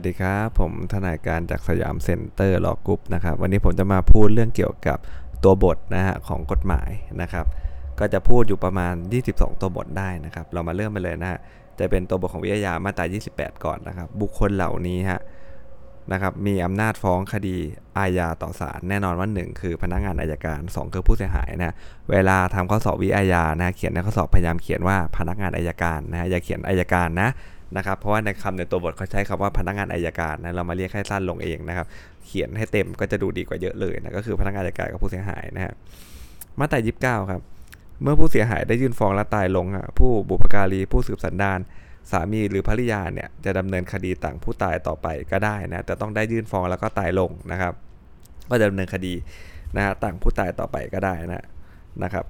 [0.00, 4.98] วัสดีครับ ผมทนายการจากสยามเซ็นเตอร์ Law Group นะครับ วันนี้ผมจะมาพูดเรื่องเกี่ยวกับ
[5.44, 6.90] ตัวบทนะฮะของกฎหมาย
[7.22, 7.46] นะครับ
[7.98, 8.94] ก็จะพูดอยู่ประมาณ
[9.28, 11.38] 22 ตัวบทได้นะครับ เรามาเริ่มไปเลยนะฮะ
[11.78, 15.20] จะเป็นตัวบทของวิอาญามาตรา 28 ก่อนนะครับ บุคคลเหล่านี้ฮะ
[16.12, 17.56] นะครับมีอำนาจฟ้องคดี
[17.98, 21.74] อาญาต่อศาลแน่นอนว่า 1 คือพนักงานอัยการ 2 คือผู้เสียหายนะ
[22.10, 27.30] เวลาทำข้อสอบวิอาญานะเขียนในข้อสอบพยายามเขียนว่าพนักงานอัยการนะอย่าเขียนอัยการนะ
[27.76, 31.86] นะครับ เพราะว่าในคำในตัวบทเขาใช้คำว่าพนักงานอายการนะเรามาเรียกให้สั้นลงเองนะครับ
[32.26, 35.72] เขียนให้เต็มก็จะดูดีกว่าเยอะเลยนะก็คือพนักงานอายการกับผู้เสียหายนะฮะ
[36.58, 37.40] มาตรา29ครับ
[38.02, 39.66] เมื่อผู้เสียหายได้ยื่นฟ้องและตายลง
[39.98, 41.58] ผู้บุพการีผู้สืบสันดาน
[42.10, 47.74] สามีหรือภริยาเนี่ยจะดำเนินคดีต่างผู้ตายต่อไปก็ได้นะแต่ต้องได้ยื่นฟ้องแล้วก็ตายลงนะครับ
[48.50, 49.14] ก็จะดำเนินคดี
[49.76, 51.44] นะฮะต่างผู้ตายต่อไปก็ได้นะ
[52.02, 52.24] นะครับ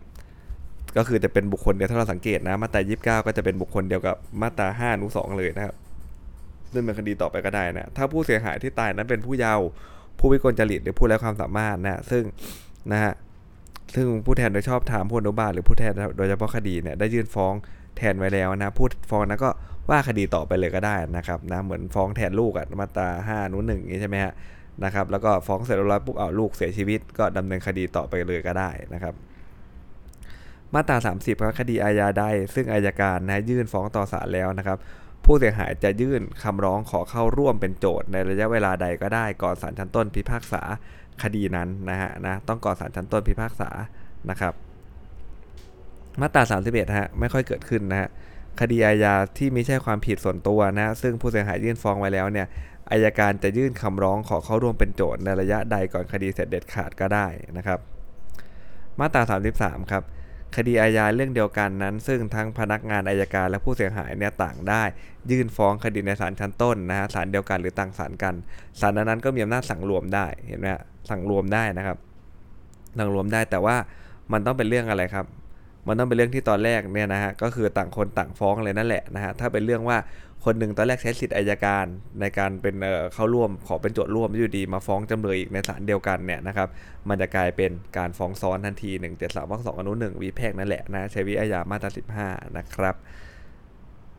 [0.97, 5.75] ก็คือจะเป็นบุคคลเดียวถ้าเราสังเกตนะ มาตรา29ก็จะเป็นบุคคลเดียวกับมาตรา5อนุ2เลยนะครับ
[6.75, 9.67] ดำเนินคดีต่อไปก็ได้นะ ถ้าผู้เสียหายที่ตายนั้นเป็นผู้เยาว์
[10.19, 12.25] ผู้วิกลจริตหรือผู้ไร้ความสามารถนะซึ่ง
[12.93, 13.13] นะฮะ
[13.95, 17.53] ซึ่งผู้แทนโดยชอบธรรมผู้อนุบาลหรือผู้แทนโดยเฉพาะคดีเนี่ยได้ยื่นฟ้อง
[17.97, 19.51] แทนไว้แล้วนะผู้ฟ้องนั้นก็
[19.91, 24.33] ว่าคดีต่อไปเลยก็ได้นะครับนะเหมือนฟ้องแทนลูกอะมาตรา5อนุ1นี้ใช่ไหมฮะ
[24.85, 29.15] นะครับแล้วก็ฟ้องเสร็จเรียบร้อยปุ๊บเอาลูกเสียชีวิต ก็ดำเนินคดีต่อไปเลยก็ได้นะครับ
[30.75, 34.79] มาตรา 30ครับคดีอาญาใดซึ่งอายการนะยื่นฟ้องต่อศาลแล้วนะครับ
[35.25, 40.63] ผู้เสียหายจะยื่นคำร้องขอเข้าร่วมเป็นโจทย์ในระยะเวลาใดก็ได้ก่อนศาลชั้นต้นพิพากษา
[41.23, 43.71] คดีนั้นนะฮะนะต้องก่อนศาลชั้นต้นพิพากษา
[44.31, 44.55] นะครับ
[46.21, 48.09] มาตรา 31ฮะไม่ค่อยเกิดขึ้นนะฮะ
[48.61, 52.47] คดีอาญาที่ไม่ใช่ความผิดส่วนตัวนะซึ่งผู้เสียหายยื่นฟ้องไว้แล้วเนี่ย
[52.91, 57.27] อายการจะยื่นคำร้องขอเข้าร่วมเป็นโจทย์ในระยะใดก่อนคดีเสร็จเด็ดขาดก็ได้
[57.57, 57.79] นะครับ
[59.01, 59.23] มาตรา
[59.57, 60.03] 33 ครับ
[60.57, 64.83] คดีอาญาเรื่องเดียวกันนั้น ซึ่งทั้งพนักงานอายการและผู้เสียหายเนี่ยต่างได้
[65.31, 68.35] ยื่นฟ้องคดีในศาลชั้นต้นนะฮะศาลเดียวกันหรือต่างศาลกัน
[68.81, 70.67] ศาลนั้นก็มีอำนาจสั่งรวมได้เห็นไหม
[71.11, 71.99] สั่งรวมได้นะครับ
[72.99, 73.77] สั่งรวมได้แต่ว่า
[74.33, 75.27] มันต้องเป็นเรื่องอะไรครับ
[75.89, 79.99] มันต้องเป็นเรื่องที่ตอนแรกเนี่ยนะฮะก็คือต่างคนต่างฟ้องเลยนั่นแหละนะฮะถ้าเป็นเรื่องว่า
[80.45, 81.87] คนหนึ่งตอนแรกใช้สิทธิ์อายการ
[82.21, 82.75] ในการเป็น
[83.15, 86.69] เข้าร่วมขอเป็นโจทย์ร่วมอยู่ดีมาฟ้องจำเลยอีกในศาลเดียวกันเนี่ยนะครับ
[87.09, 91.91] มันจะกลายเป็นการฟ้องซ้อนทันที1 7 3วรรคสองอนุ1วิแพกนั่นแหละนะใช้วิอาญามาตรา
[92.23, 92.95] 15 นะครับ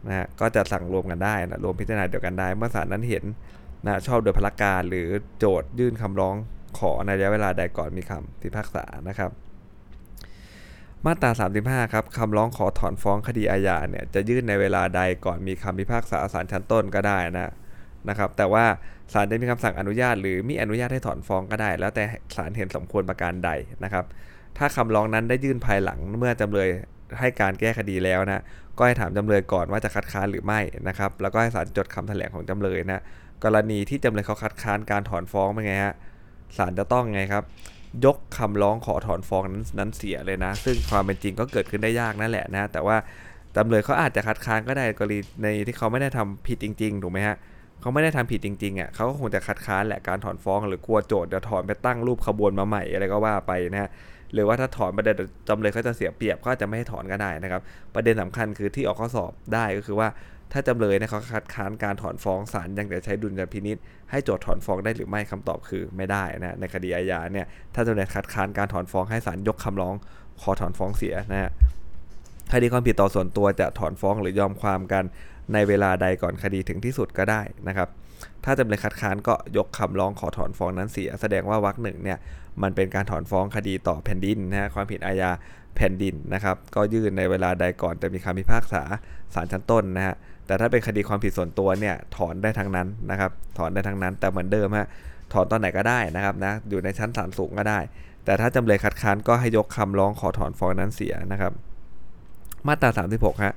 [0.08, 3.24] นะก็จะสั่งรวมกันได้นะรวมพิจารณาเดียวกันได้ เมื่อศาลนั้นเห็น
[3.86, 5.08] นะชอบโดยพลการหรือ
[5.40, 6.36] โจทยื่นคำร้อง
[6.80, 9.32] ขอในระยะเวลาใดก่อนมีคำพิพากษานะครับ
[11.06, 11.32] มาตรา
[11.62, 17.52] 35 ครับคำร้องขอถอนฟ้องคดีอาญาเนี่ยจะยื่นในเวลาใดก่อนมีคำพิพากษาศาลชั้นต้นก็ได้นะ
[18.10, 18.66] นะครับ แต่ว่า
[19.14, 22.04] ศาลจะมีคำสั่งอนุญาต หรือมิอนุญาตให้ถอนฟ้องก็ได้ แล้วแต่
[22.36, 23.52] ศาลเห็นสมควรประการใด
[23.84, 24.06] นะครับ
[24.58, 26.70] ถ้าคำร้องนั้นได้ยื่นภายหลังเมื่อจำเลย
[27.20, 28.44] ให้การแก้คดีแล้วนะ
[28.78, 33.02] ก็ให้ถามจำเลยก่อนว่าจะคัดค้านหรือไม่นะครับ แล้วก็ให้ศาลจดคำแถลงของจำเลยนะ
[33.44, 35.96] กรณีที่จำเลยเขาคัดค้านการถอนฟ้องเป็นไงฮะ
[36.58, 37.44] ศาลจะต้องไงครับ
[38.06, 42.98] ยกคำร้องขอถอนฟ้องนั้นนั้นเสียเลยนะ ซึ่งความเป็นจริงก็เกิดขึ้นได้ยากนั่นแหละนะ แต่ว่า
[43.56, 47.38] จำเลยเขาอาจจะคัดค้านก็ได้กรณีในที่เขาไม่ได้ทำผิดจริงๆถูกไหมฮะ
[47.82, 53.90] เขาไม่ได้ทำผิดจริงๆอะเขาก็คงจะคัดค้านแหละการถอนฟ้อง หรือกลัวโจทย์จะถอนไปตั้งรูปขบวนมาใหม่อะไรก็ว่าไปนะฮะ
[54.34, 55.16] หรือว่าถ้าถอนประเด็น
[55.50, 57.62] จำเลยเขาจะเสียเปรียบก็จะไม่ให้ถอนก็ได้นะครับ
[57.96, 60.08] ประเด็นสำคัญคือที่ออกข้อสอบได้ก็คือว่า
[60.52, 63.78] ถ้าจำเลยเนี่ยเขาคัดค้านการถอนฟ้องศาลยังจะใช้ดุลยพินิษ
[64.12, 69.96] ให้โจทย์ถอนฟ้องได้หรือไม่คำตอบคือไม่ได้นะในคดีอาญาเนี่ยถ้าจำเลยคัดค้านการถอนฟ้องให้ศาลยกคำร้อง
[70.42, 71.52] ขอถอนฟ้องเสียนะฮะ
[72.52, 75.04] คดีความผิดต่อส่วนตัวจะถอนฟ้องหรือยอมความกัน
[75.54, 77.90] ในเวลาใดก่อนคดีถึงที่สุดก็ได้นะครับ
[78.46, 82.18] ถ้าจำเลยคัดค้านก็ยกคำร้องขอถอนฟ้องนั้นเสีย แสดงว่าวรรคหนึ่งเนี่ย
[82.62, 85.32] มันเป็นการถอนฟ้องคดีต่อแผ่นดินนะฮะความผิดอาญา
[85.76, 88.84] แผ่นดินนะครับ ก็ยื่นในเวลาใดก่อนจะมีคำพิพากษา
[89.34, 90.16] ศาลชั้นต้นนะฮะ
[90.48, 94.88] แต่ถ้าเป็นคดีความผิดส่วนตัวเนี่ยถอนได้ทั้งนั้นนะครับถอนได้ทั้งนั้น แต่เหมือนเดิมฮะ
[95.34, 97.80] ถอนตอนไหนก็ได้นะครับนะอยู่ในชั้นศาลสูงก็ได้
[98.26, 101.54] แต่ถ้าจำเลยคัดค้านก็ให้ยกคำร้องขอถอนฟ้องนั้นเสียนะครับ
[102.68, 103.54] มาตรา 36ฮะ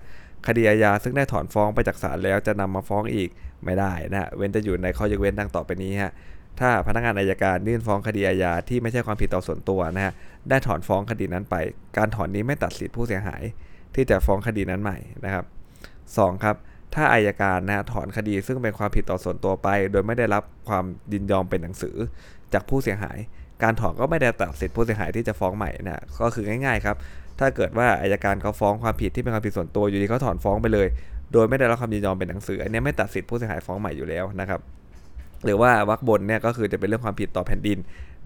[0.46, 3.30] คดีอาญาซึ่งได้ถอนฟ้องไปจากศาลแล้วจะนำมาฟ้องอีก
[3.64, 6.12] ไม่ได้นะเว้นจะอยู่ในข้อยกเว้นดังต่อไปนี้ฮะ
[6.60, 10.12] ถ้าพนักงานอายการยื่นฟ้องคดีอาญาที่ไม่ใช่ความผิดต่อส่วนตัวนะฮะ
[10.48, 11.54] ได้ถอนฟ้องคดีนั้นไป
[11.96, 13.42] การถอนนี้ไม่ตัดสิทธิผู้เสียหาย
[13.94, 15.44] ที่จะฟ้องคดีนั้นใหม่นะครับ
[15.94, 16.56] 2ครับ
[16.94, 21.96] ถ้าอายการนะถอนคดีซึ่งเป็นความผิดต่อส่วนตัวไป โดยไม่ได้รับความยินยอมเป็นหนังสือ
[22.52, 23.18] จากผู้เสียหาย
[23.62, 26.96] การถอนก็ไม่ได้ตัดสิทธิผู้เสียหายที่จะฟ้องใหม่นะก็คือง่ายๆครับ
[27.40, 30.88] ถ้าเกิดว่าอายการเขาฟ้องความผิดที่เป็นความผิดส่วนตัวอยู่ดีเขาถอนฟ้องไปเลย
[31.34, 34.60] โดยไม่ได้รับความยินยอมเป็นหนังสือ อันนี้ไม่ตัดสิทธิผู้เสียหายฟ้องใหม่อยู่แล้วนะครับ
[35.44, 37.78] หรือว่าวรรคบนเนี่ยก็คือจะเป็นเรื่องความผิดต่อแผ่นดิน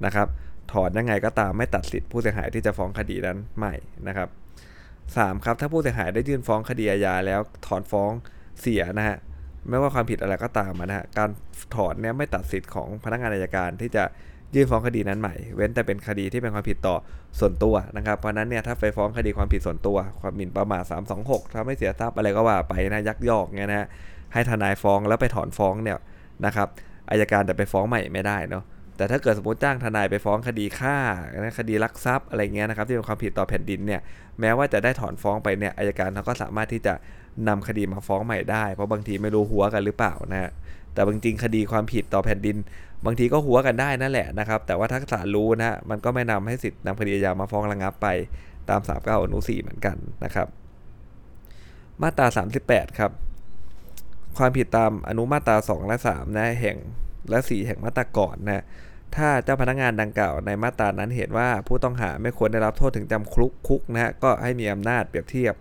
[0.05, 0.27] นะครับ
[0.73, 3.75] ถอนยังไงก็ตามไม่ตัดสิทธิผู้เสียหายที่จะฟ้องคดีนั้นใหม่
[4.09, 4.29] นะครับ
[5.17, 8.11] สามครับถ้าผู้เสียหายได้ยื่นฟ้องคดีอาญาแล้วถอนฟ้อง
[8.61, 9.17] เสียนะฮะ
[9.69, 11.31] ไม่ว่าความผิดอะไรก็ตามนะฮะการ
[11.75, 14.05] ถอนเนี่ยไม่ตัดสิทธิ์ของพนักงานอัยการที่จะ
[14.55, 16.97] ยื่นฟ้องคดีนั้นใหม่ เว้นแต่เป็นคดีที่เป็นความผิดต่อ
[17.41, 20.83] ส่วนตัวนะครับ เพราะนั้นเนี่ยถ้าไปฟ้องคดีความผิดส่วนตัว ความหมิ่นประมาท
[21.19, 23.89] 326ทำให้เสียทรัพย์อะไรก็ว่าไปนะยักยอกเงี้ยนะฮะ
[24.33, 25.99] ให้ทนายฟ้องแล้วไปถอนฟ้องเนี่ย
[26.47, 26.69] นะครับ
[27.11, 28.65] อายการแต่ไปฟ้องใหม่ไม่ได้เนาะ
[28.97, 30.97] แต่ถ้าเกิดสมมติจ้างทนายไปฟ้องคดีฆ่า
[31.59, 34.01] คดีลักทรัพย์อะไรเงี้ยนะครับที่เป็นความผิดต่อแผ่นดินเนี่ย
[34.41, 36.95] แม้ว่าจะได้ถอนฟ้องไปเนี่ยอายการเขาก็สามารถที่จะ
[37.49, 40.51] นำคดีมาฟ้องใหม่ได้ เพราะบางทีไม่รู้หัวกันหรือเปล่านะฮะ
[40.99, 42.57] แต่บางจริงคดีความผิดต่อแผ่นดิน
[43.05, 48.07] บางทีก็หัวกันได้นั่นแหละนะครับ แต่ว่าถ้าศาลรู้นะมันก็ไม่นำให้สิทธิ์นำคดีอาญามาฟ้องระงับไป
[48.71, 50.47] ตาม39อนุ4เหมือนกันนะครับ
[52.03, 52.27] มาตรา
[52.63, 53.11] 38 ครับ
[54.39, 56.77] ความผิดตามอนุมาตรา 2 และ3นะแห่ง
[57.31, 58.65] และ 4 แห่งมาตราก่อนนะ
[59.17, 65.55] ถ้าเจ้าพนักงานดังกล่าวในมาตรานั้นเห็นว่าผู้ต้องหาไม่ควรได้รับโทษถึงจำคุกคุกนะฮะก็ให้มีอำนาจเปรียบเทียบ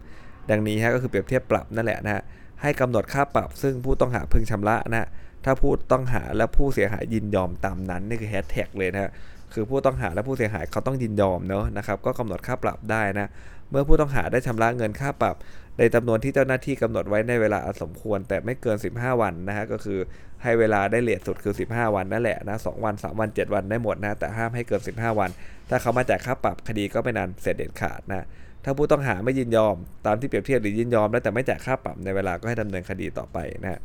[0.49, 2.23] ดังนี้ฮะก็คือเปรียบเทียบปรับนั่นแหละนะฮะ
[2.61, 5.07] ให้กำหนดค่าปรับซึ่งผู้ต้องหาพึงชำระนะ
[5.49, 9.11] ถ้าผู้ต้องหาและผู้เสียหายยินยอมตามนั้นนี่คือแฮชแท็กเลยนะ
[9.53, 13.29] คือผู้ต้องหาและผู้เสียหายเขาต้องยินยอมเนาะนะครับก็กำหนดค่าปรับได้นะ
[13.69, 15.35] เมื่อผู้ต้องหาได้ชำระเงินค่าปรับ
[15.77, 19.99] ในจำนวนที่เจ้าหน้าที่กำหนดไว้ในเวลาอันสมควร แต่ไม่เกิน 15 วันนะฮะก็คือ
[20.43, 25.29] ให้เวลาได้เลทสุดคือ 15 วันนั่นแหละนะสวัน 3 วัน 7 วันได้หมดนะแต่ห้ามให้เกิน 15 วัน
[25.69, 28.25] ถ้าเขามาจ่ายค่าปรับคดีก็ไม่นานเสร็จเด็ดขาดนะ
[28.63, 33.79] ถ้าผู้ต้องหาไม่ยินยอมตามที่เปรียบเทียบหรือยินยอมแล้วแต่ไม่จ่ายค่าปรับในเวลาก็ให้ดำเนินคดีต่อไปนะ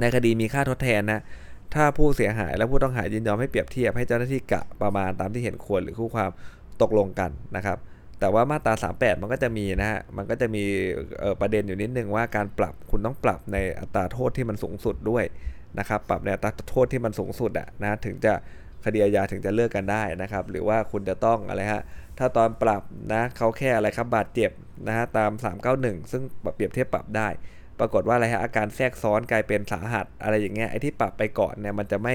[0.00, 1.20] ในคดีมีค่าทดแทนนะ
[1.74, 6.30] ถ้าผู้เสียหายและผู้ต้องหายินยอมให้เปรียบเทียบให้เจ้าหน้าที่กะประมาณตามที่เห็นควรหรือคู่ความ
[6.82, 7.78] ตกลงกันนะครับ
[8.20, 10.64] แต่ว่ามาตรา 38 มันก็จะมีนะฮะ มันก็จะมี
[11.40, 15.24] ประเด็นอยู่นิดนึงว่าการปรับคุณต้องปรับในอัตราโทษที่มันสูงสุดด้วย
[15.78, 18.32] นะครับ ปรับในอัตราโทษที่มันสูงสุดอะนะถึงจะ
[18.84, 21.82] คดีอาญาถึงจะเลิกกันได้นะครับ หรือว่าคุณจะต้องอะไรฮะ
[22.18, 22.82] ถ้าตอนปรับ
[23.12, 24.50] นะเขาแค่อะไรครับบาดเจ็บ
[24.86, 25.30] นะฮะตาม
[25.72, 26.22] 391 ซึ่ง
[26.54, 27.28] เปรียบเทียบปรับได้
[27.80, 32.14] ปรากฏว่าอะไรฮะอาการแทรกซ้อนกลายเป็นสาหัสอะไรอย่างเงี้ยไอ้ที่ปรับไปก่อนเนี่ยมันจะไม่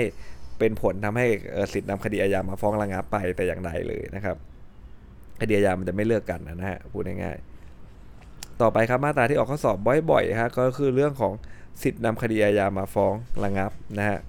[0.59, 1.27] เป็นผลทำให้
[1.73, 4.35] สิทธินำคดีอาญามาฟ้องระงับไปแต่อย่างใดเลยนะครับ
[5.41, 9.77] คดีอาญามันจะไม่เลือกกันนะฮะพูดง่ายๆต่อไปครับมาตราที่ออกข้อสอบ
[10.11, 11.33] บ่อยๆฮะก็คือเรื่องของ
[11.83, 13.13] สิทธินำคดีอาญามาฟ้อง
[13.43, 14.19] ระงับนะฮะ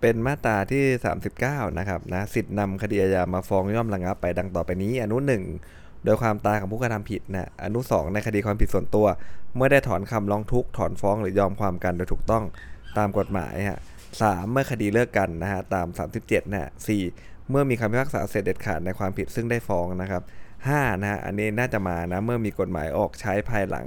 [0.00, 0.84] เป็นมาตราที่
[1.30, 5.42] 39 นะครับนะสิทธินำคดีอาญามาฟ้องย่อมระงับไปดังต่อไปนี้ อนุหนึ่ง
[6.04, 9.06] โดยความตายของผู้กระทำผิดนะอนุ2ในคดีความผิดส่วนตัว
[9.56, 12.44] เมื่อได้ถอนคำร้องทุกข์ถอนฟ้องหรือยอมความกันโดยถูกต้อง
[12.98, 13.80] ตามกฎหมายฮะ
[14.20, 15.86] สเมื่อคดีเลิกกันนะฮะตาม
[16.20, 16.88] 37นะส
[17.50, 20.22] เมื่อมีคำพิพากษาเสร็จเด็ดขาดในความผิดซึ่งได้ฟ้องนะครับ
[20.62, 23.86] 5นะฮะอันนี้น่าจะมานะเมื่อมีกฎหมายออกใช้ภายหลัง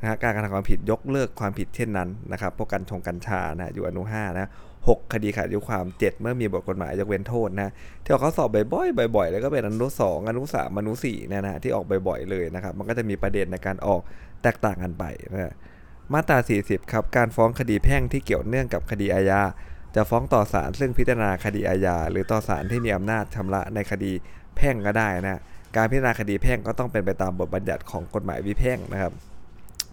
[0.00, 4.50] นะฮะการกระทำความผิดยกเลิกความผิดเช่นนั้นนะครับพวกกันชงกัญชานะอยู่อนุ5นะ
[4.88, 7.70] 6 คดีขาดอายุความ 7 เมื่อมีบทกฎหมายยกเว้นโทษนะ
[8.02, 14.00] ที่เขาสอบบ่อยๆบ่อยๆ แล้วก็เป็นอนุ2องอนุ3อนุ4นะนะที่ออกบ่อยๆเลยนะครับ มันก็จะมีประเด็นในการออก
[14.42, 15.54] แตกต่างกันไปนะ
[16.12, 19.42] มาตรา 40 ครับ การฟ้องคดีแพ่งที่เกี่ยวเนื่องกับคดีอาญา
[19.94, 24.12] จะฟ้องต่อศาลซึ่งพิจารณาคดีอาญาหรือต่อศาลที่มีอำนาจชำระในคดี
[24.56, 25.40] แพ่งก็ได้นะ
[25.76, 29.12] การพิจารณาคดีแพ่งก็ต้องเป็นไปตามบทบัญญัติของกฎหมายวิแพ่งนะครับ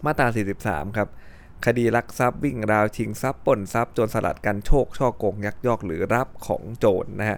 [0.06, 0.28] มาตรา
[0.62, 1.08] 43 ครับ
[1.66, 7.38] คดีลักทรัพย์วิ่งราวชิงทรัพย์ปล้นทรัพย์โจรสลัดกันโชคช่อโกงยักยอกหรือรับของโจรนะฮะ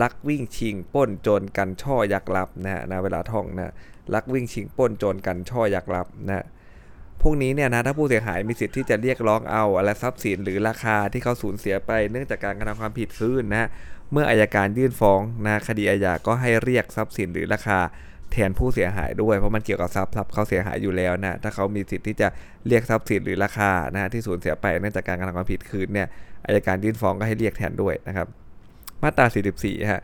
[0.00, 3.72] ลักวิ่งชิงป้นโจรกันช่อยักรับนะฮะนะเวลาท่องนะ
[4.14, 6.44] ลักวิ่งชิงป้นโจรกันช่อยักรับนะ
[7.22, 13.68] พวกนี้เนี่ยนะถ้าผู้เสียหายมีสิทธิ์ที่จะเรียกร้องเอาอะไรทรัพย์สินหรือราคาที่เขาสูญเสียไปเนื่องจากการกระทำความผิดคืนนะ
[14.12, 17.78] เมื่ออายการยื่นฟ้องนะคดีอาญาก็ให้เรียกทรัพย์สินหรือราคา
[18.32, 22.28] แทนผู้เสียหายด้วย เพราะมันเกี่ยวกับทรัพย์ทรัพย์เขาเสียหายอยู่แล้วนะถ้าเขามีสิทธิ์ที่จะ
[22.66, 26.08] เรียกทรัพย์สินหรือราคานะที่สูญเสียไปเนื่องจากการกระทำความผิดคืนเนี่ย
[26.46, 28.26] อายการยื่นฟ้องก็ให้เรียกแทนด้วยนะครับ
[29.02, 29.26] มาตรา
[29.58, 30.02] 44ฮะ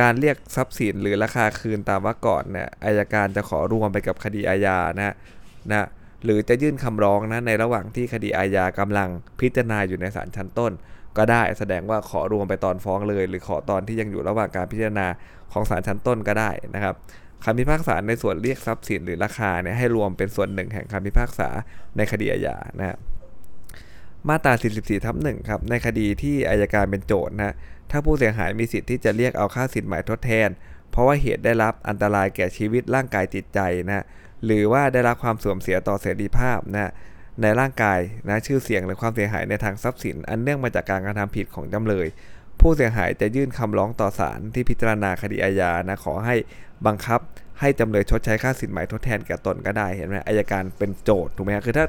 [0.00, 5.14] การเรียกทรัพย์สินหรือราคาคืนตามว่าก่อนเนี่ยอายการจะขอรวมไปกับคดีอาญานะ
[5.70, 5.86] นะ
[6.24, 9.08] หรือจะยื่นคำร้องนะในระหว่างที่คดีอาญากำลัง
[9.40, 10.72] พิจารณาอยู่ในศาลชั้นต้น
[11.16, 15.06] ก็ได้แสดงว่าขอรวมไปตอนฟ้องเลย หรือขอตอนที่ยังอยู่ระหว่างการพิจารณา
[15.52, 16.94] ของศาลชั้นต้นก็ได้นะครับ
[17.44, 21.48] คำพิพากษาในส่วนเรียกทรัพย์สินหรือราคาเนี่ยให้รวมเป็นส่วนหนึ่งแห่งคำพิพากษา
[21.96, 22.96] ในคดีอาญานะ
[24.28, 27.54] มาตรา 44ทับหนึ่งครับในคดีที่อายการเป็นโจทย์นะ
[27.90, 30.48] ถ้าผู้เสียหายมีสิทธิ์ที่จะเรียกเอาค่าสินใหม่ทดแทน
[30.90, 34.04] เพราะว่าเหตุได้รับอันตรายแก่ชีวิตร่างกายจิตใจนะ
[34.44, 36.90] หรือว่าได้รับความเสื่อมเสียต่อเสรีภาพนะ
[37.42, 42.06] ในร่างกายนะชื่อเสียงหรือความเสียหายในทางทรัพย์สิน อันเนื่องมาจากการกระทำผิดของจำเลย
[42.60, 46.36] ผู้เสียหายจะยื่นคำร้องต่อศาลที่พิจารณาคดีอาญานะขอให้
[46.86, 47.20] บังคับ
[47.60, 51.84] ให้จำเลยชดใช้ค่าสินไหมทดแทนแก่ตนก็ได้เห็นไหมอายการเป็นโจทย์ถูกไหมคือถ้า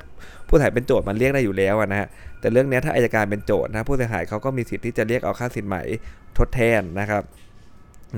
[0.48, 2.08] ผู้เสียหายเป็นโจทย์มันเรียกได้อยู่แล้วนะฮะ
[2.40, 5.78] แต่เรื่องนี้ถ้าอายการเป็นโจทย์นะผู้เสียหายเขาก็มีสิทธิ์ที่จะเรียกเอาค่าสินไหม
[6.38, 7.24] ทดแทนนะครับ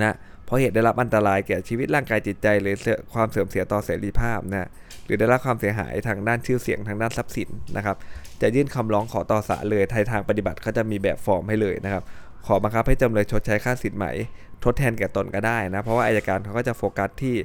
[0.01, 2.75] นะเพราะเหตุได้รับอันตรายแก่ชีวิตร่างกายจิตใจ หรือ
[3.13, 4.69] ความเสื่อมเสียต่อเสรีภาพนะ
[5.05, 7.97] หรือได้รับความเสียหายทางด้านชื่อเสียงทางด้านทรัพย์สินนะครับ
[8.41, 12.03] จะยื่นคำร้องขอต่อศาลเลยไทยทางปฏิบัติเขาจะมีแบบฟอร์มให้เลยนะครับ
[12.45, 14.05] ขอบังคับให้จำเลยชดใช้ค่าสินไหม
[14.63, 17.35] ทดแทนแก่ตนก็ได้นะ เพราะว่าอายการเขาก็จะโฟกัสที่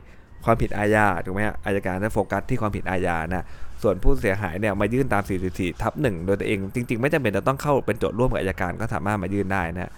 [0.44, 3.44] ความผิดอาญาถูกไหมฮะอายการจะโฟกัสที่ความผิดอาญานะ
[3.82, 9.92] ส่วนผู้เสียหายเนี่ยมายื่นตาม 44ทับหนึ่งโดยตัวเอง จริง ๆ ไม่จำเป็นจะต้องเข้าเป็นโจทย์ร่วมกับอายการก็สามารถมายื่นได้นะ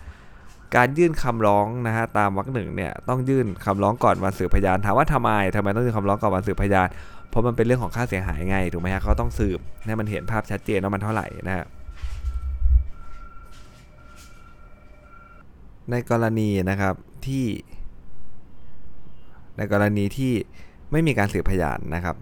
[0.76, 6.88] การยื่นคำร้องนะฮะตามวรรคหนึ่งเนี่ยต้องยื่นคำร้องก่อนวันสืบพยานถามว่าทำไมทำไมต้องยื่นคำร้องก่อนวันสืบพยาน
[7.30, 11.64] เพราะมันเป็นเรื่องของค่าเสียหายไงถูกไหมฮะเขาต้องสืบให้มันเห็นภาพชัดเจนว่ามันเท่าไหร่นะฮะ
[15.90, 16.94] ในกรณีนะครับ
[17.26, 17.44] ที่
[19.56, 20.32] ในกรณีที่
[20.92, 22.16] ไม่มีการสืบพยานนะครับ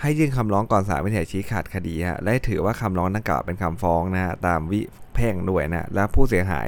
[0.00, 4.80] ให้ยื่นคำร้องก่อนศาลวินิจฉัยชี้ขาดคดีฮะและถือว่าคำร้องดังกล่าวเป็นคำฟ้องนะฮะตามวิ
[5.14, 6.66] แพ่งด้วยนะและผู้เสียหาย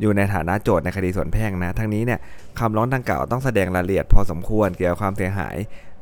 [0.00, 2.20] อยู่ในฐานะโจทย์ในคดีส่วนแพ่งนะ ทั้งนี้เนี่ย
[2.60, 5.56] คำร้องดังกล่าวต้องแสดงรายละเอียดพอสมควรเกี่ยวกับความเสียหาย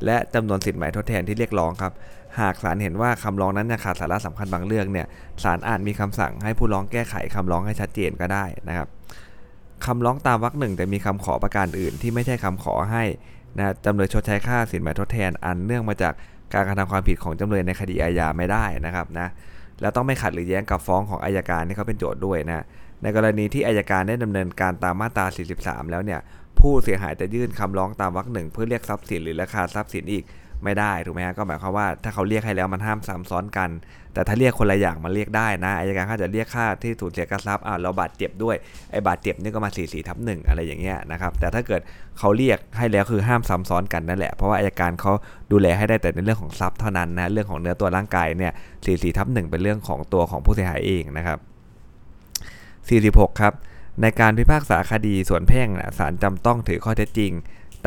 [0.04, 1.92] และจำนวนสิทธิ์หมายทดแทนที่เรียกร้องครับ
[2.38, 5.06] หากศาลเห็นว่าคำร้องนั้นเนี่ยขาดสาระสำคัญบางเรื่องเนี่ย
[5.42, 8.88] ศาลอาจมีคำสั่งให้ผู้ร้องแก้ไขคำร้องให้ชัดเจนก็ได้นะครับ
[9.86, 13.04] คำร้องตามวรรคหนึ่งแต่มีคำขอประการอื่น ที่ไม่ใช่คำขอให้
[13.58, 16.12] นะจำเลยชดใช้ค่าสินไหมทดแทนอันเนื่องมาจาก
[16.54, 19.28] การกระทำความผิดของจำเลยในคดีอาญาไม่ได้นะครับนะ
[19.80, 22.64] แล้วต้องไม่ขัดหรือแย้งกับฟ้องของอายการที่เขาเป็นโจทย์ด้วยนะ
[23.02, 25.26] ในกรณีที่อายการได้ดำเนินการตามมาตรา
[25.58, 26.20] 43 แล้วเนี่ย
[26.58, 30.24] ผู้เสียหายจะยื่นคำร้องตามวรรคหนึ่งเพื่อเรียกทรัพย์สินหรือราคาทรัพย์สินอีก
[30.64, 33.70] ไม่ได้ถูกไหมฮะก็หมายความว่าถ้าเขาเรียกให้แล้วมันห้ามซ้ำซ้อนกัน
[34.14, 38.56] แต่ถ้าเรียกคนละอย่างมันเรียกได้นะอายการเขาจะเรียกค่าที่สูญเสียการทรัพย์อ่าเราบาดเจ็บด้วย
[38.90, 41.80] ไอ้บาดเจ็บนี่ก็มา4 4ทับหนึ่งอะไรอย่างเงี้ยนะครับแต่ถ้าเกิด
[42.18, 45.12] เขาเรียกให้แล้วคือห้ามซ้ำซ้อนกันนั่นแหละเพราะว่าอายการเขา
[45.52, 51.38] ดูแลให้ได้แต่ในเรื่องของทรัพย์เท่านั้นนะเรื่องของเนื้อตัวร่างกายเนี่ย4 4ทับหนึ่งเป็นเรื่องของตัวของผู้เสียหายเองนะครับ
[53.24, 53.54] 46ครับ
[54.02, 57.32] ในการพิพากษาคดีส่วนแพ่งนะศาลจำต้องถือข้อเท็จจริง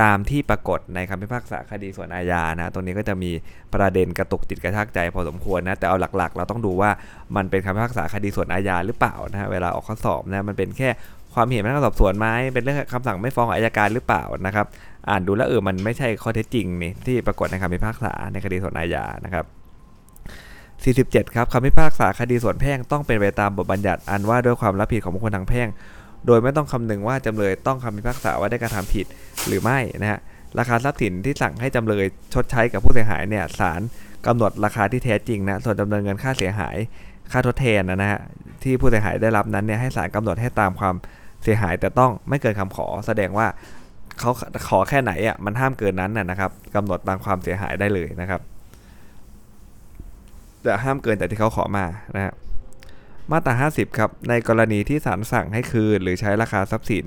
[0.01, 3.31] ตามที่ปรากฏในคำพิพากษาคดีส่วนอาญานะ ตรงนี้ก็จะมี
[3.73, 6.89] ประเด็นกระตุกจิตกระชากใจพอสมควรนะ แต่เอาหลักๆ เราต้องดูว่า
[7.35, 10.89] มันเป็นคำพิพากษาคดีส่วนอาญาหรือเปล่านะเวลาออกข้อสอบนะ มันเป็นแค่
[11.33, 14.65] ความเห็นพนักงานสอบสวนไหมเป็นเรื่องคำสั่งไม่ฟ้องอายการหรือเปล่านะครับ
[15.09, 19.45] อ่านดูแล้วเออ มันไม่ใช่ข้อเท็จจริงนี่ที่ปรากฏในคำพิพากษาในคดีส่วนอาญานะครับ
[21.27, 25.67] 47ครับคำพิพากษาคดีส่วนแพ่งต้องเป็นไปตามบทบัญญัติอันว่าด้วยความรับผิดของบุคคลทางแพ่ง
[26.27, 29.05] โดยไม่ต้องคำนึงว่าจำเลยต้องคำพิพากษาว่าได้กระทำผิด
[29.47, 30.19] หรือไม่นะฮะ
[30.59, 33.81] ราคาทรัพย์สินที่สั่งให้จำเลยชดใช้กับผู้เสียหายเนี่ยศาล
[34.27, 36.75] กำหนดราคาที่แท้จริงนะส่วนจำเนินเงินค่าเสียหาย
[37.31, 38.19] ค่าทดแทนนะฮะ
[38.63, 40.95] ที่ผู้เสียหายได้รับนั้นเนี่ยให้ศาลกำหนดให้ตามความ
[41.43, 43.47] เสียหายแต่ต้องไม่เกินคำขอ แสดงว่า
[44.19, 44.31] เขา
[44.69, 48.41] ขอแค่ไหนอะมันห้ามเกินนั้นนะครับกำหนดตามความเสียหายได้เลยนะครับ
[50.63, 52.33] แต่ห้ามเกินแต่ที่เขาขอมานะฮะ
[53.31, 57.05] มาตรา 50 ครับ ในกรณีที่ศาลสั่งให้คืน หรือใช้ราคาทรัพย์สิน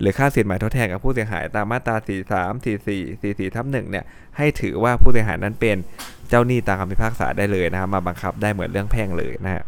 [0.00, 4.04] หรือค่าสินหมายทดแทนกับผู้เสียหายตามมาตรา 43 44 44ทับ1เนี่ย
[4.36, 5.76] ให้ถือว่าผู้เสียหายนั้นเป็น
[6.28, 9.64] เจ้าหนี้ตามคำพิพากษาได้เลยนะครับมาบังคับได้เหมือนเรื่องแพ่งเลยนะฮะ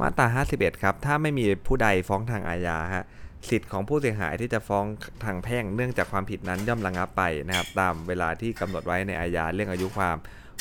[0.00, 0.26] มาตรา
[0.56, 3.04] 51 ครับ ถ้าไม่มีผู้ใดฟ้องทางอาญาฮะ
[3.48, 4.84] สิทธิ์ของผู้เสียหายที่จะฟ้อง
[5.24, 10.16] ทางแพ่งเนื่องจากความผิดนั้นย่อมระงับไปนะครับ ตามเวลาที่กำหนดไว้ในอาญาเรื่องอายุความ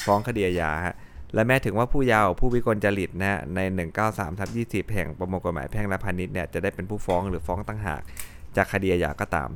[0.05, 0.95] ฟ้องคดีอาญาฮะ
[1.33, 3.59] และแม้ถึงว่าผู้เยาว์ผู้วิกลจริตนะใน
[3.99, 8.01] 193ทับ20 แห่งประมวลกฎหมายแพ่งและพาณิชย์เนี่ยจะได้เป็นผู้ฟ้องหรือฟ้องตั้งหาก
[8.55, 9.49] จากคดีอาญาก็ตาม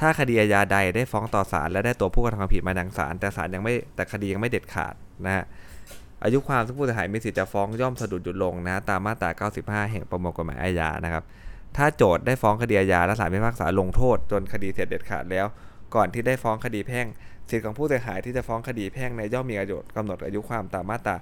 [0.00, 4.94] ถ้าคดีอาญาใดได้ฟ้องต่อศาลและได้ตัวผู้กระทำความผิดมาดังศาลแต่ศาลยังไม่แต่คดียังไม่เด็ดขาด
[5.26, 5.44] นะฮะ
[6.24, 9.30] อายุความซึ่งผู้เสียหายมีสิทธิ์จะฟ้องย่อมสะดุดหยุดลงนะตามมาตรา
[9.86, 11.24] 95 แห่งประมวลกฎหมายอาญานะครับ
[11.76, 15.46] ถ้าโจทย์ได้ฟ้องคดีอาญาและศาลพิพากษาลงโทษ จนคดีเสร็จเด็ดขาดแล้ว
[15.94, 17.06] ก่อนที่ได้ฟ้องคดีแพ่ง
[17.50, 21.16] สิทธิของผู้เสียหายที่จะฟ้องคดีแพ่งในย่อมมีอายุกำหนดอายุความตามมาตรา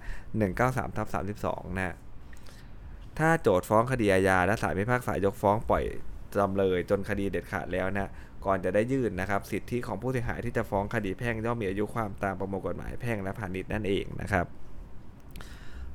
[0.44, 1.06] 193ทับ
[1.42, 1.94] 32 นะ
[3.18, 5.84] ถ้าโจทย์ฟ้องคดีอาญาและศาลพิพากษายกฟ้องปล่อย
[6.36, 8.10] จำเลยจนคดีเด็ดขาดแล้วนะ
[8.44, 14.46] ก่อนจะได้ยื่นนะครับ สิทธิของผู้เสียหายที่จะฟ้องคดีแพ่งย่อมมีอายุความตามประมวลกฎหมายแพ่งและพาณิชย์นั่นเองนะครับ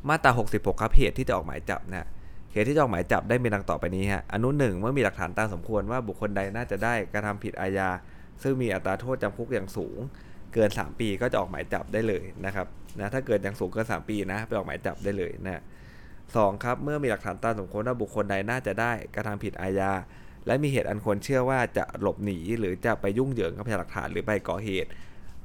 [0.08, 2.08] มาตรา 66 ครับเหตุที่จะออกหมายจับนะ
[2.54, 7.90] เหตุที่จะออกหมายจับได้มีดังต่อไปนี้ฮะอนุหนึ่งเมื่อมีหลักฐานตามสมควรว่าบุคคลใดน่าจะได้กระทำผิดอาญา
[8.44, 10.00] ซึ่งมีอัตราโทษจำคุกอย่างสูง
[10.54, 12.68] เกิน 3 ปีก็จะออกหมายจับได้เลยนะครับ
[13.00, 15.62] นะถ้าเกิดอย่างสูงเกิน 3 ปีนะไปออกหมายจับได้เลยนะ
[16.36, 19.92] สองครับเมื่อมีหลักฐานตามสมควรว่าบุคคลใดน่าจะได้กระทำผิดอาญา
[20.46, 24.90] และมีเหตุอันควรเชื่อว่าจะหลบหนีหรือจะไปยุ่งเหยิงกับพยานหลักฐานหรือไปก่อเหตุ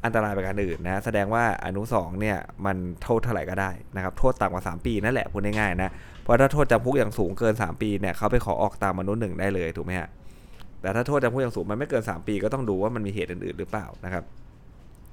[0.05, 10.09] อันตรายประการอื่นนะแสดงว่าอนุ2เนี่ยมันโทษเท่าไหร่ก็ได้นะครับโทษต่ำกว่า 3 ปีนั่นแหละพูดง่ายๆนะเพราะถ้าโทษจำคุกอย่างสูงเกิน 3 ปีเนี่ยเขาไปขอออกตามมนุษย์หนึ่งได้เลยถูกไหมฮะ
[10.81, 14.25] แต่ถ้าโทษจำคุกอย่างสูงมันไม่เกิน 3 ปีก็ต้องดูว่ามันมีเหตุอื่นๆหรือเปล่านะครับ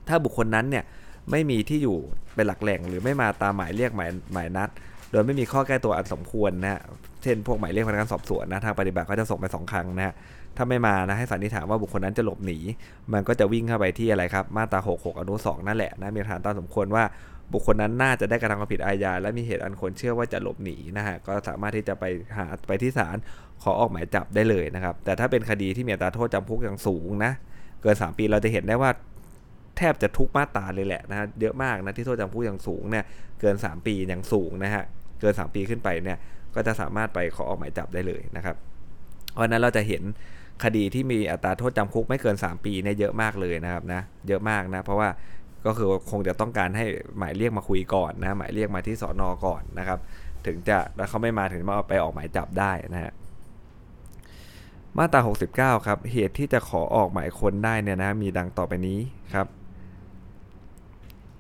[0.08, 0.84] ถ้าบุคคลนั้นเนี่ย
[1.32, 1.98] ไม่มีที่อยู่
[2.36, 4.70] เป็นหลักแหล่งหรือไม่มาตามหมายเรียกหมายหมายนัด
[5.12, 6.82] โดยไม่มีข้อแก้ตัวอันสมควรนะฮะ
[7.24, 10.14] เช่นพวกหมายเรียกพนักงานสอบสวนนะทางปฏิบัติก็จะส่งไป 2 ครั้งนะ
[10.58, 12.58] ถ้าไม่มานะให้สันนิษฐานว่าบุคคลนั้นจะหลบหนี
[13.14, 17.04] มันก็จะวิ่งเข้าไปที่อะไรครับ มาตรา 66 อนุ 2 นั่นแหละนะมีฐานตามสมควรว่า
[17.52, 22.06] บุคคลนั้นน่าจะได้กระทำความผิดอาญาและมีเหตุอันควรเชื่อว่าจะหลบหนีนะฮะก็สามารถที่จะไป
[22.38, 23.18] หาไปที่ศาล
[23.64, 27.32] ขอออกหมายจับได้เลยนะครับ แต่ถ้าเป็นคดีที่มีอัตราโทษจำคุกอย่างสูงนะ
[27.82, 28.92] เกิน 3 ปีเราจะเห็นได้ว่า
[29.78, 33.06] แทบจะทุกมาตราเลยแหละนะฮะเยอะมากนะที่โทษจำคุกอย่างสูงเนี่ย
[33.42, 34.84] เกิน 3 ปีอย่างสูงนะฮะ
[35.22, 36.18] เกิน 3 ปีขึ้นไปเนี่ย
[36.56, 38.56] ก็จะสามารถไปขอออกหมายจับได้เลยนะครับ
[39.34, 40.04] เพราะนั้นเราจะเห็น
[40.64, 45.10] คดีที่มีอัตราโทษจำคุกไม่เกิน 3 ปีเนี่ยเยอะมากเลยนะครับนะเยอะมากนะเพราะว่า
[45.66, 46.86] ก็คือคงจะต้องการให้
[47.18, 50.00] หมายเรียกมาคุยก่อนนะหมายเรียกมาที่สอนอก่อนนะครับ
[50.46, 53.14] ถึงจะแล้วเขาไม่มาถึงมาไปออกหมายจับได้นะฮะ
[54.98, 55.22] มาตรา
[55.78, 59.00] 69 ครับ เหตุที่จะขอออกหมายค้นได้เนี่ยนะมีดังต่อไปนี้
[59.34, 59.48] ครับ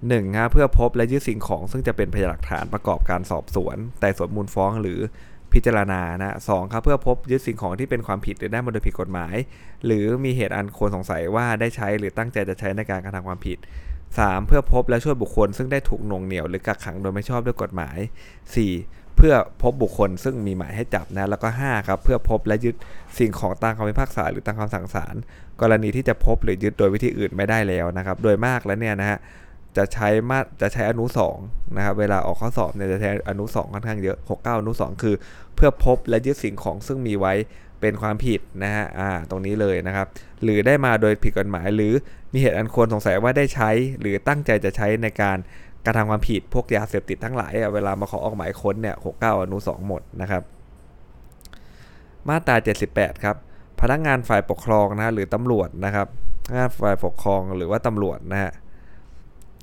[0.08, 5.00] หนึ่งฮะเพื่อพบและยึดสิ่งของ ซึ่งจะเป็นพยานหลักฐานประกอบการสอบสวน แต่สวนมูลฟ้องหรือ
[5.54, 9.36] พิจารณานะสองครับเพื่อพบยึดสิ่งของที่เป็นความผิดหรือได้มาโดยผิดกฎหมาย
[9.86, 13.58] หรือมีเหตุอันควรสงสัยว่าได้ใช้หรือตั้งใจจะใช้ในการกระทำความผิด
[14.18, 14.48] 3.
[14.48, 17.98] เพื่อพบและช่วยบุคคล ซึ่งได้ถูกหน่วงเหนี่ยวหรือกักขังโดยไม่ชอบด้วยกฎหมาย
[18.58, 19.18] 4.
[19.18, 22.76] เพื่อพบบุคคลซึ่งมีหมายให้จับนะแล้วก็ 5 ครับ เพื่อพบและยึด
[23.18, 25.16] สิ่งของตามคำพิพากษาหรือตามคำสั่งศาล
[25.62, 29.20] กรณีที่จะพบหรือยึดโดยวิธีอื่นไม่ได้แล้วนะครับ โดยมากแล้วเนี่ยนะฮะ
[29.78, 31.06] จะใช้มาจะใช้อนุ
[31.40, 35.16] 2นะครับเวลาออกข้อสอบเนี่ยจะใช้อนุ2ค่อนข้างเยอะ 69 อนุ 2 คือ
[35.56, 37.34] เพื่อพบและยึดสิ่งของซึ่งมีไว้
[37.84, 40.08] เป็นความผิดนะฮะอ่าตรงนี้เลยนะครับ
[40.44, 41.94] หรือได้มาโดยผิดกฎหมาย หรือ
[42.34, 45.38] มีเหตุอันควรสงสัยว่าได้ใช้ หรือตั้งใจจะใช้ในการ
[45.86, 50.44] กระทำความผิดพวกยาเสพติดทั้งหลายเวลามาขอออกหมายค้นเนี่ย69อนุ2หมดนะครับ
[52.28, 52.56] มาตรา
[52.90, 53.36] 78 ครับ
[53.82, 56.08] พนักงานฝ่ายปกครองนะหรือตำรวจนะครับ
[56.56, 58.52] งานฝ่ายปกครองหรือว่าตำรวจนะฮะ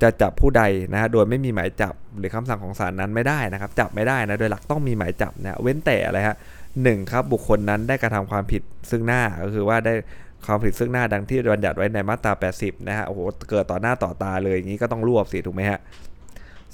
[0.01, 0.63] จะจับผู้ใด
[0.93, 6.35] นะฮะโดยไม่มีหมายจับหรือคำสั่งของศาลนั้นไม่ได้นะครับ จับไม่ได้นะโดยหลักต้องมีหมายจับนะเว้นแต่อะไรฮะ
[6.83, 9.93] หนึ่งครับบุคคลนั้นได้กระทำความผิดซึ่งหน้าก็คือว่าได้
[10.45, 13.19] ความผิดซึ่งหน้าดังที่บัญญัติไว้ในมาตรา 80 นะฮะ โอ้โห
[13.49, 15.79] เกิดต่อหน้าต่อตาเลยอย่างนี้ก็ต้องรวบสิถูกไหมฮะ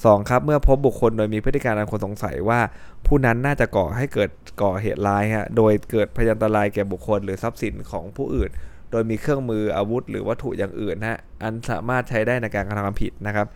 [0.06, 2.60] สองครับ เมื่อพบบุคคลโดยมีพฤติการอันควรสงสัยว่า
[3.06, 4.30] ผู้นั้นน่าจะก่อให้เกิด
[4.64, 8.50] ก่อเหตุร้ายฮะ โดยเกิดพยันตรายแก่บุคคลหรือทรัพย์สินของผู้อื่น
[8.92, 13.48] โดยมีเครื่องมืออาวุธ หรือวัตถุอย่างอื่นฮะ อันสามารถใช้ได้ในการกระทำความผิดนะครับ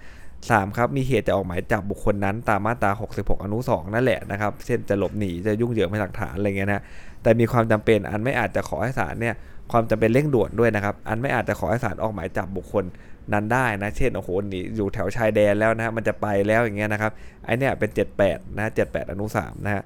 [0.49, 0.77] 3.
[0.77, 6.84] ครับมีเหตุจะออกหมายจับบุคคลนั้นตามมาตรา 66 อนุ 2 นั่นแหละนะครับเช่นจะหลบหนีจะยุ่งเหยิงพยานหลักฐานอะไรเงี้ยนะ
[7.23, 9.36] แต่มีความจำเป็นอันไม่อาจจะขอให้ศาลเนี่ย
[9.71, 12.84] ความจำเป็นเร่งด่วนด้วยนะครับ อันไม่อาจจะขอให้ศาลออกหมายจับบุคคล
[13.34, 17.12] นั้นได้นะ เช่น โอ้โหหนีอยู่แถวชายแดนแล้วนะฮะมันจะไปแล้วอย่างเงี้ยนะครับ
[17.45, 17.89] ไอเนี่ยเป็น
[18.23, 19.84] 78 นะ 78 อนุ 3 นะฮะ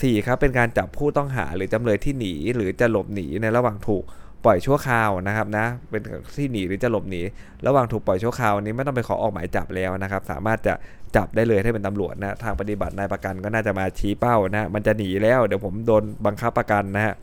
[0.00, 4.04] สี่ครับ เป็นการจับผู้ต้องหาหรือจำเลยที่หนีหรือจะหลบหนีในระหว่างถูก
[4.44, 6.02] ปล่อยชั่วคราวนะครับนะเป็น
[6.36, 7.22] ที่หนีหรือจะหลบหนี
[7.66, 10.74] ระหว่างถูกปล่อยชั่วคราวนี้ไม่ต้องไปขอออกหมายจับแล้วนะครับ สามารถจะ
[11.16, 17.14] จับได้เลยถ้าเป็นตำรวจนะทางปฏิบัตินายประกันก็น่าจะมาชี้เป้านะมันจะหนีแล้วเดี๋ยวผมโดนบังคับประกันนะฮะ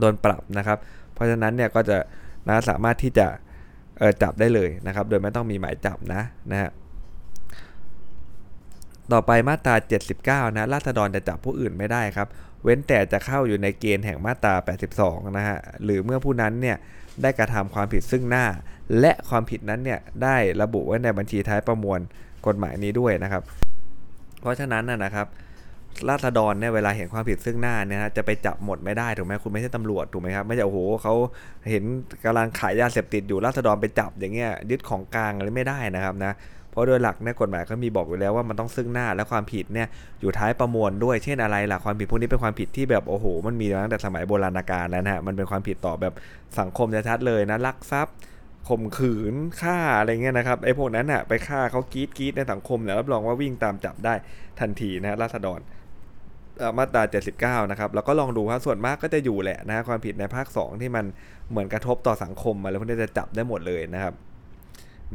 [0.00, 0.78] โดนปรับนะครับ
[1.14, 1.96] เพราะฉะนั้นเนี่ยก็จะ
[2.48, 3.26] นะสามารถที่จะ
[3.98, 6.70] เออจับได้เลยนะครับ โดยไม่ต้องมีหมายจับนะนะฮะ
[9.12, 9.74] ต่อไปมาตรา
[10.50, 12.28] 79 นะ ราษฎรจะจับผู้อื่นไม่ได้ครับ
[12.64, 14.54] เว้นแต่จะเข้าอยู่ในเกณฑ์แห่งมาตรา
[14.96, 16.76] 82 นะฮะ หรือเมื่อผู้นั้นเนี่ย
[17.22, 18.46] ได้กระทำความผิดซึ่งหน้า
[19.00, 22.00] และความผิดนั้นเนี่ยได้ระบุไว้ในบัญชีท้ายประมวล
[22.46, 23.42] กฎหมายนี้ด้วยนะครับ
[24.40, 25.26] เพราะฉะนั้นนะครับ
[26.08, 31.14] ราษฎรเนี่ยเวลาเห็นความผิดซึ่งหน้าเนี่ยจะไปจับหมดไม่ได้ถูกไหมคุณไม่ใช่ตำรวจถูกไหมครับไม่ใช่โอ้โหเขา
[31.70, 31.84] เห็น
[32.24, 36.32] กำลังขายยาเสพติดอยู่ราษฎรไปจับอย่างเงี้ยยึดของกลางอะไรไม่ได้นะครับนะ
[36.70, 39.88] เพราะโดยหลักในกฎหมายเขามีบอกอยู่แล้วว่ามันต้องซึ่งหน้าและความผิดเนี่ย
[40.20, 46.14] อยู่ท้ายประมวลด้วยเช่นอะไรล่ะความผิดพวกนี้เป็นความผิดที่แบบโอ้โห มันมีตั้งแต่สมัยโบราณกาลแล้วนะฮะมันเป็นความผิดต่อแบบ
[46.58, 48.14] สังคมชัดๆเลยนะลักทรัพย์
[48.68, 54.14] ข่มขืนฆ่าอะไรเงี้ยนะครับไอ้พวกนั้นน่ะไปฆ่าเขากรีดกรีดในสังคมเนี่ยรับรองว่าวิ่งตามจับได้
[54.60, 55.60] ทันทีนะราษฎร
[56.78, 57.02] มาตรา
[57.62, 61.04] 79 นะครับ แล้วก็ลองดูว่าส่วนมากก็จะอยู่แหละนะความผิดในภาค 2 ที่มัน
[61.50, 64.14] เหมือนกระทบต่อสังคมมาแล้วพวกนี้จะจับได้หมดเลยนะครับ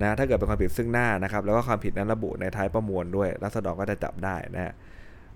[0.02, 4.74] นะถ้าเกิดเป็นความผิดซึ่งหน้านะครับแล้วก็ความผิดนั้นระบุในท้ายประมวลด้วยรัษฎรก็จะจับได้นะ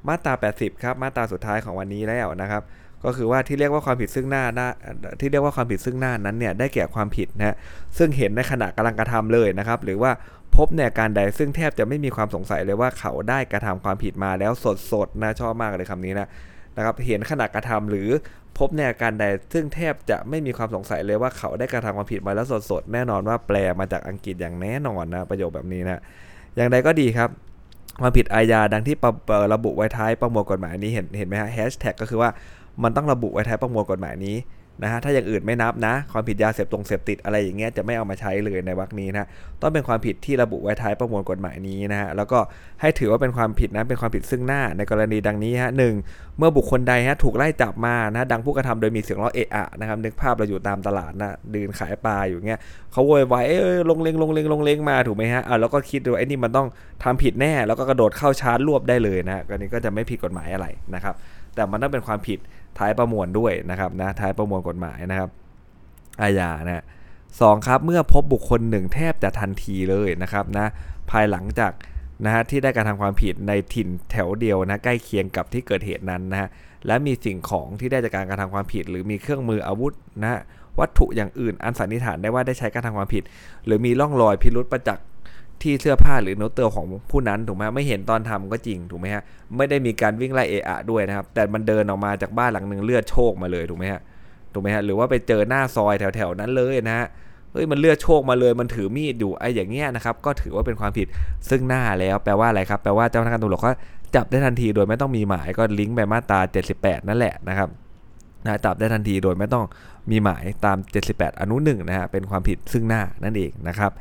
[0.08, 2.62] มาตรา 80 ครับมาตราสุดท้ายของวันนี้แล้วนะครับ
[3.06, 4.44] ก็คือว่าที่เรียกว่าความผิดซึ่งหน้า
[5.20, 7.56] ที่เรียกว่าความผิดซึ่งหน้านั้นเนี่ยได้แก่ความผิดนะ
[7.98, 10.12] ซึ่งเห็นในขณะกำลังกระทำเลยนะครับ หรือว่า
[10.56, 14.52] พบในการใดซึ่งแทบจะไม่มีความสงสัยเลยว่าเขาได้กระทำความผิดมาแล้ว
[14.92, 16.28] สดๆนะชอบมากเลยคำนี้นะ
[16.80, 18.10] นะครับเห็นขณะกระทำหรือ
[18.58, 26.02] พบในอาการใด ซึ่งแทบจะไม่มีความสงสัยเลยว่าเขาได้กระทำความผิดมาแล้วสดๆ แน่นอนว่าแปลมาจากอังกฤษอย่างแน่นอนนะประโยคแบบนี้นะ
[26.56, 27.30] อย่างใดก็ดีครับ
[28.02, 28.96] ความผิดอาญาดังที่
[29.54, 32.30] ระบุไว้ท้ายประมวลกฎหมายนี้เห็นเห็นไหมฮะแฮชแท็กก็คือว่า
[32.84, 34.36] มันต้องระบุไว้ท้ายประมวลกฎหมายนี้
[34.84, 39.28] นะฮะถ้าอย่างอื่นไม่นับนะ ความผิดยาเสพตรงเสพติดอะไรอย่างเงี้ยจะไม่เอามาใช้เลยในวรรคนี้นะ
[39.62, 42.40] ต้องเป็นความผิดที่ระบุไว้ท้ายประมวลกฎหมายนี้นะฮะแล้วก็
[42.82, 45.94] ให้ถือว่าเป็นความผิดนะเป็นความผิดซึ่งหน้าในกรณีดังนี้ฮะหนึ่ง
[46.38, 52.60] เมื่อบุคคลใดฮะถูกไล่จับมานะดังผู้กระทำโดยมีเสียงร้องเอะอะนะครับนึกภาพเราอยู่ตามตลาดนะดืนขายปลาอยู่เงี้ย
[52.92, 56.68] เขาโวยวายเอ้ยลงเลงลงเลงลงเลงมาถูกไหมฮะอ่าแล้วก็คิดดูไอ้นี่มันต้อง
[57.04, 61.16] ทำผิดแน่ แล้วก็กระโดดเข้าชาร์จรวบได้เลยนะฮะอันนี้ก็จะไม่ผิดกฎหมายอะไรนะครับ
[61.56, 62.40] แต่มันต้องเป็นความผิด
[62.78, 65.30] ท้ายประมวลด้วยนะครับนะท้ายประมวลกฎหมายนะครับ
[66.22, 66.84] อาญานะ
[67.42, 70.68] สองครับเมื่อพบบุคคลหนึ่งแทบจะทันทีเลยนะครับนะ
[71.12, 71.72] ภายหลังจาก
[72.26, 76.50] นะฮะที่ได้การทำความผิดในถิ่นแถวเดียวนะใกล้เคียงกับที่เกิดเหตุนั้นนะฮะ
[76.88, 80.42] และมีสิ่งของที่ได้จากการกระทำความผิด หรือมีเครื่องมืออาวุธนะฮะ
[80.80, 83.24] วัตถุอย่างอื่นอันสันนิษฐานได้ว่าได้ใช้การทำความผิด
[83.66, 85.06] หรือมีร่องรอยพิรุธเห็นประจักษ์
[85.64, 89.24] ที่เสื้อผ้าหรือเนื้อตัวของผู้นั้นถูกไหมฮะไม่เห็นตอนทำก็จริงถูกไหมฮะ
[89.58, 94.02] ไม่ได้มีการวิ่งไล่เอะอะด้วยนะครับ แต่มันเดินออกมาจากบ้านหลังหนึ่งเลือดโชกมาเลยถูกไหมฮะ
[94.54, 97.08] ถูกไหมฮะหรือว่าไปเจอหน้าซอยแถวๆนั้นเลยนะฮะ
[97.52, 101.08] เฮ้ยมันเลือดโชกมาเลยมันถือมีดอยู่ไอ้อย่างเงี้ยนะครับก็ถือว่าเป็นความผิด
[101.50, 103.72] ซึ่งหน้าแล้วแปลว่าอะไรครับแปลว่าเจ้าพนักงานตำรวจก็
[104.16, 106.40] จับได้ทันทีโดยไม่ต้องมีหมายก็ลิงก์ไปมาตรา
[106.74, 107.70] 78 นั่นแหละนะครับ
[108.46, 109.66] นะจับได้ทันทีโดยไม่ต้อง
[110.12, 110.78] มีหมายตาม
[111.10, 113.92] 78 อนุ1นะฮะเป็นความผิดซึ่งหน้านั่นเองนะครับ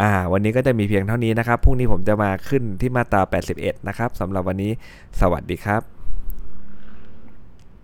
[0.00, 3.22] อ่าวันนี้ก็จะมีเพียงเท่านี้นะครับพรุ่งนี้ผมจะมาขึ้นที่มาตรา
[3.54, 4.72] 81 นะครับสำหรับวันนี้
[5.20, 5.93] สวัสดีครับ